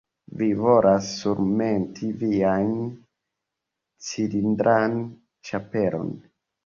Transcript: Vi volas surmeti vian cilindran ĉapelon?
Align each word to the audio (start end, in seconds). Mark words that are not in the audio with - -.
Vi 0.37 0.45
volas 0.61 1.09
surmeti 1.17 2.09
vian 2.23 2.73
cilindran 4.09 4.97
ĉapelon? 5.51 6.11